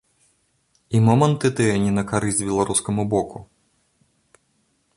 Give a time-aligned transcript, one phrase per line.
[0.99, 3.43] І моманты тыя не на карысць беларускаму боку.